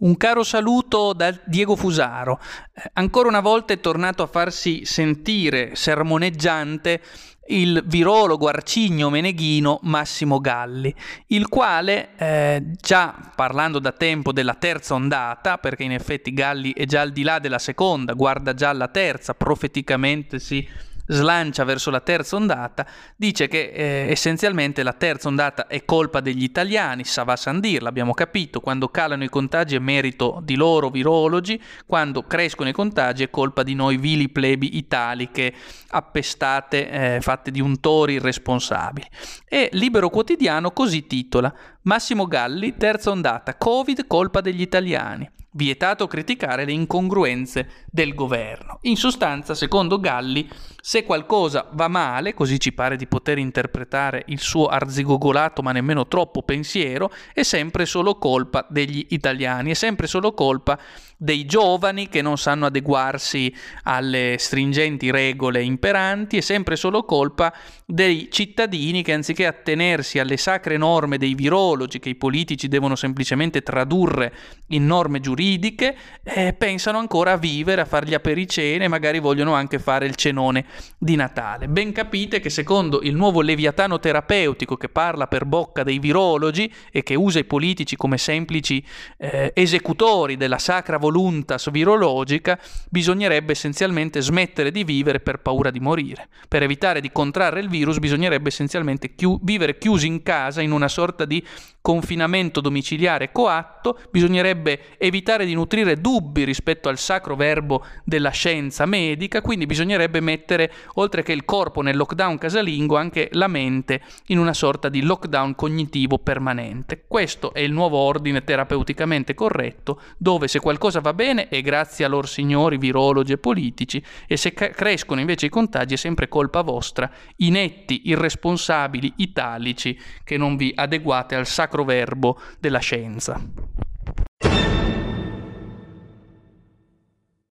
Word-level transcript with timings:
Un 0.00 0.16
caro 0.16 0.44
saluto 0.44 1.12
da 1.12 1.36
Diego 1.44 1.74
Fusaro. 1.74 2.38
Eh, 2.72 2.88
ancora 2.92 3.26
una 3.26 3.40
volta 3.40 3.72
è 3.72 3.80
tornato 3.80 4.22
a 4.22 4.28
farsi 4.28 4.84
sentire 4.84 5.74
sermoneggiante 5.74 7.02
il 7.48 7.82
virologo 7.84 8.46
arcigno 8.46 9.10
meneghino 9.10 9.80
Massimo 9.82 10.38
Galli, 10.38 10.94
il 11.28 11.48
quale, 11.48 12.10
eh, 12.16 12.62
già 12.80 13.32
parlando 13.34 13.80
da 13.80 13.90
tempo 13.90 14.32
della 14.32 14.54
terza 14.54 14.94
ondata, 14.94 15.58
perché 15.58 15.82
in 15.82 15.92
effetti 15.92 16.32
Galli 16.32 16.72
è 16.74 16.84
già 16.84 17.00
al 17.00 17.10
di 17.10 17.24
là 17.24 17.40
della 17.40 17.58
seconda, 17.58 18.12
guarda 18.12 18.54
già 18.54 18.68
alla 18.68 18.88
terza, 18.88 19.34
profeticamente 19.34 20.38
si 20.38 20.64
slancia 21.08 21.64
verso 21.64 21.90
la 21.90 22.00
terza 22.00 22.36
ondata, 22.36 22.86
dice 23.16 23.48
che 23.48 23.72
eh, 23.74 24.10
essenzialmente 24.10 24.82
la 24.82 24.92
terza 24.92 25.28
ondata 25.28 25.66
è 25.66 25.84
colpa 25.84 26.20
degli 26.20 26.42
italiani, 26.42 27.04
sa 27.04 27.24
va 27.24 27.36
Sandir, 27.36 27.82
l'abbiamo 27.82 28.14
capito, 28.14 28.60
quando 28.60 28.88
calano 28.88 29.24
i 29.24 29.28
contagi 29.28 29.74
è 29.74 29.80
merito 29.80 30.40
di 30.42 30.54
loro 30.54 30.90
virologi, 30.90 31.60
quando 31.86 32.22
crescono 32.22 32.68
i 32.68 32.72
contagi 32.72 33.24
è 33.24 33.30
colpa 33.30 33.62
di 33.62 33.74
noi 33.74 33.96
vili 33.96 34.28
plebi 34.28 34.76
italiche 34.76 35.52
appestate, 35.88 36.90
eh, 36.90 37.20
fatte 37.20 37.50
di 37.50 37.60
untori 37.60 38.14
irresponsabili. 38.14 39.06
E 39.46 39.70
Libero 39.72 40.10
Quotidiano 40.10 40.70
così 40.70 41.06
titola 41.06 41.52
Massimo 41.82 42.26
Galli, 42.26 42.76
terza 42.76 43.10
ondata, 43.10 43.56
Covid, 43.56 44.06
colpa 44.06 44.40
degli 44.40 44.60
italiani. 44.60 45.30
Vietato 45.50 46.06
criticare 46.06 46.66
le 46.66 46.72
incongruenze 46.72 47.86
del 47.90 48.14
governo. 48.14 48.78
In 48.82 48.96
sostanza, 48.96 49.54
secondo 49.54 49.98
Galli, 49.98 50.46
se 50.88 51.04
qualcosa 51.04 51.68
va 51.72 51.86
male, 51.86 52.32
così 52.32 52.58
ci 52.58 52.72
pare 52.72 52.96
di 52.96 53.06
poter 53.06 53.36
interpretare 53.36 54.22
il 54.28 54.40
suo 54.40 54.68
arzigogolato 54.68 55.60
ma 55.60 55.70
nemmeno 55.70 56.08
troppo 56.08 56.42
pensiero, 56.42 57.12
è 57.34 57.42
sempre 57.42 57.84
solo 57.84 58.16
colpa 58.16 58.66
degli 58.70 59.04
italiani, 59.10 59.72
è 59.72 59.74
sempre 59.74 60.06
solo 60.06 60.32
colpa 60.32 60.78
dei 61.20 61.44
giovani 61.44 62.08
che 62.08 62.22
non 62.22 62.38
sanno 62.38 62.64
adeguarsi 62.66 63.54
alle 63.82 64.36
stringenti 64.38 65.10
regole 65.10 65.62
imperanti, 65.62 66.38
è 66.38 66.40
sempre 66.40 66.76
solo 66.76 67.04
colpa 67.04 67.52
dei 67.84 68.28
cittadini 68.30 69.02
che 69.02 69.12
anziché 69.12 69.44
attenersi 69.44 70.18
alle 70.20 70.36
sacre 70.36 70.76
norme 70.76 71.18
dei 71.18 71.34
virologi 71.34 71.98
che 71.98 72.08
i 72.08 72.14
politici 72.14 72.68
devono 72.68 72.94
semplicemente 72.94 73.62
tradurre 73.62 74.32
in 74.68 74.86
norme 74.86 75.20
giuridiche, 75.20 75.96
eh, 76.22 76.52
pensano 76.52 76.98
ancora 76.98 77.32
a 77.32 77.36
vivere, 77.36 77.80
a 77.82 77.84
fare 77.84 78.06
gli 78.06 78.14
apericene 78.14 78.88
magari 78.88 79.18
vogliono 79.18 79.54
anche 79.54 79.78
fare 79.78 80.06
il 80.06 80.14
cenone 80.14 80.64
di 80.98 81.16
Natale. 81.16 81.68
Ben 81.68 81.92
capite 81.92 82.40
che 82.40 82.50
secondo 82.50 83.00
il 83.02 83.14
nuovo 83.14 83.40
leviatano 83.40 83.98
terapeutico 83.98 84.76
che 84.76 84.88
parla 84.88 85.26
per 85.26 85.44
bocca 85.44 85.82
dei 85.82 85.98
virologi 85.98 86.72
e 86.90 87.02
che 87.02 87.14
usa 87.14 87.38
i 87.38 87.44
politici 87.44 87.96
come 87.96 88.18
semplici 88.18 88.84
eh, 89.16 89.52
esecutori 89.54 90.36
della 90.36 90.58
sacra 90.58 90.98
voluntas 90.98 91.70
virologica, 91.70 92.58
bisognerebbe 92.90 93.52
essenzialmente 93.52 94.20
smettere 94.20 94.70
di 94.70 94.84
vivere 94.84 95.20
per 95.20 95.40
paura 95.40 95.70
di 95.70 95.80
morire. 95.80 96.28
Per 96.48 96.62
evitare 96.62 97.00
di 97.00 97.10
contrarre 97.12 97.60
il 97.60 97.68
virus 97.68 97.98
bisognerebbe 97.98 98.48
essenzialmente 98.48 99.14
chi- 99.14 99.38
vivere 99.42 99.78
chiusi 99.78 100.06
in 100.06 100.22
casa 100.22 100.60
in 100.60 100.72
una 100.72 100.88
sorta 100.88 101.24
di 101.24 101.44
confinamento 101.80 102.60
domiciliare 102.60 103.32
coatto, 103.32 103.98
bisognerebbe 104.10 104.98
evitare 104.98 105.46
di 105.46 105.54
nutrire 105.54 106.00
dubbi 106.00 106.44
rispetto 106.44 106.88
al 106.88 106.98
sacro 106.98 107.34
verbo 107.34 107.84
della 108.04 108.30
scienza 108.30 108.84
medica, 108.84 109.40
quindi 109.40 109.64
bisognerebbe 109.64 110.20
mettere, 110.20 110.67
oltre 110.94 111.22
che 111.22 111.32
il 111.32 111.44
corpo 111.44 111.82
nel 111.82 111.96
lockdown 111.96 112.38
casalingo, 112.38 112.96
anche 112.96 113.28
la 113.32 113.48
mente 113.48 114.00
in 114.26 114.38
una 114.38 114.54
sorta 114.54 114.88
di 114.88 115.02
lockdown 115.02 115.54
cognitivo 115.54 116.18
permanente. 116.18 117.04
Questo 117.06 117.52
è 117.52 117.60
il 117.60 117.72
nuovo 117.72 117.98
ordine 117.98 118.44
terapeuticamente 118.44 119.34
corretto, 119.34 120.00
dove 120.16 120.48
se 120.48 120.60
qualcosa 120.60 121.00
va 121.00 121.14
bene 121.14 121.48
è 121.48 121.60
grazie 121.62 122.04
a 122.04 122.08
loro 122.08 122.26
signori 122.26 122.78
virologi 122.78 123.32
e 123.32 123.38
politici, 123.38 124.02
e 124.26 124.36
se 124.36 124.52
ca- 124.52 124.70
crescono 124.70 125.20
invece 125.20 125.46
i 125.46 125.50
contagi 125.50 125.94
è 125.94 125.96
sempre 125.96 126.28
colpa 126.28 126.62
vostra, 126.62 127.10
inetti, 127.36 128.02
irresponsabili, 128.04 129.14
italici, 129.16 129.98
che 130.24 130.36
non 130.36 130.56
vi 130.56 130.72
adeguate 130.74 131.34
al 131.34 131.46
sacro 131.46 131.84
verbo 131.84 132.40
della 132.58 132.78
scienza. 132.78 133.67